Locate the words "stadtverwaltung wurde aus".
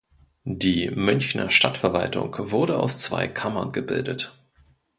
1.51-2.97